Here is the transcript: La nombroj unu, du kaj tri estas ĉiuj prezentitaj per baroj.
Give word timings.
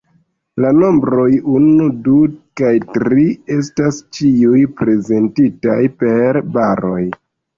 La 0.63 0.69
nombroj 0.83 1.25
unu, 1.57 1.85
du 2.07 2.15
kaj 2.61 2.71
tri 2.95 3.27
estas 3.57 3.99
ĉiuj 4.19 4.63
prezentitaj 4.81 5.79
per 6.03 6.43
baroj. 6.57 7.05